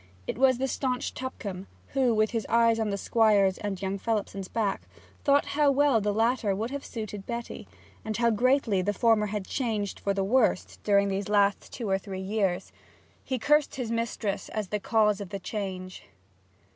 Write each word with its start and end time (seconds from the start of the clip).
It 0.25 0.39
was 0.39 0.57
the 0.57 0.67
staunch 0.67 1.13
Tupcombe, 1.13 1.67
who, 1.89 2.11
with 2.15 2.31
his 2.31 2.47
eyes 2.49 2.79
on 2.79 2.89
the 2.89 2.97
Squire's 2.97 3.59
and 3.59 3.79
young 3.79 3.99
Phelipson's 3.99 4.47
backs, 4.47 4.87
thought 5.23 5.45
how 5.53 5.69
well 5.69 6.01
the 6.01 6.11
latter 6.11 6.55
would 6.55 6.71
have 6.71 6.83
suited 6.83 7.27
Betty, 7.27 7.67
and 8.03 8.17
how 8.17 8.31
greatly 8.31 8.81
the 8.81 8.93
former 8.95 9.27
had 9.27 9.45
changed 9.45 9.99
for 9.99 10.15
the 10.15 10.23
worse 10.23 10.79
during 10.83 11.09
these 11.09 11.29
last 11.29 11.71
two 11.71 11.87
or 11.87 11.99
three 11.99 12.19
years. 12.19 12.71
He 13.23 13.37
cursed 13.37 13.75
his 13.75 13.91
mistress 13.91 14.49
as 14.49 14.69
the 14.69 14.79
cause 14.79 15.21
of 15.21 15.29
the 15.29 15.37
change. 15.37 16.05